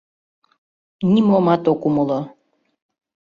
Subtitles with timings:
[1.13, 2.19] Нимомат ок умыло...